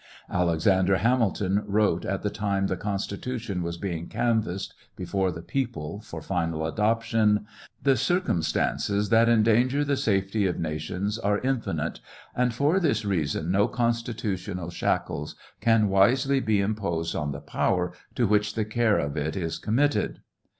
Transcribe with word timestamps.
Alexander 0.31 0.97
Hamilton 0.97 1.61
wrote 1.67 2.05
at 2.05 2.23
the 2.23 2.31
time 2.31 2.65
the 2.65 2.75
Constitution 2.75 3.61
was 3.61 3.77
being 3.77 4.07
canvassed 4.07 4.73
before 4.95 5.31
the 5.31 5.43
people 5.43 5.99
for 6.01 6.23
final 6.23 6.65
adoption: 6.65 7.45
The 7.83 7.91
circumstaDces 7.95 9.11
that 9.11 9.29
endanger 9.29 9.85
the 9.85 9.95
safety 9.95 10.47
of 10.47 10.57
nations 10.57 11.19
are 11.19 11.37
infinite, 11.41 11.99
and 12.35 12.51
for 12.51 12.79
this 12.79 13.05
reason 13.05 13.51
no 13.51 13.67
constitutional 13.67 14.69
shacltlcs 14.71 15.35
can 15.59 15.87
wisely 15.87 16.39
be 16.39 16.61
imposed 16.61 17.15
on 17.15 17.31
the 17.31 17.39
power 17.39 17.93
to 18.15 18.25
which 18.25 18.55
the 18.55 18.65
care 18.65 18.97
of 18.97 19.15
it 19.15 19.35
is 19.35 19.59
com 19.59 19.75
mitted. 19.75 20.21